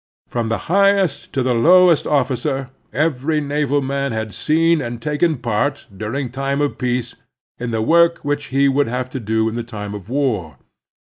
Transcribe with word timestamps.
From 0.27 0.49
the 0.49 0.57
highest 0.65 1.31
to 1.33 1.43
the 1.43 1.53
lowest 1.53 2.07
officer, 2.07 2.71
every 2.91 3.39
naval 3.39 3.83
man 3.83 4.13
had 4.13 4.33
seen 4.33 4.81
and 4.81 4.99
taken 4.99 5.37
part, 5.37 5.85
during 5.95 6.31
time 6.31 6.59
of 6.59 6.79
peace, 6.79 7.17
in 7.59 7.69
the 7.69 7.83
work 7.83 8.17
which 8.25 8.45
he 8.45 8.67
would 8.67 8.87
have 8.87 9.11
to 9.11 9.19
do 9.19 9.47
in 9.47 9.63
time 9.63 9.93
of 9.93 10.09
war. 10.09 10.57